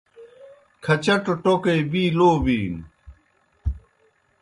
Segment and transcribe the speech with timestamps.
[0.83, 2.79] کھچٹوْ ٹوکے بی لو بِینوْ